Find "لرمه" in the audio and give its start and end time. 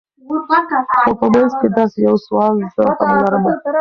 3.21-3.51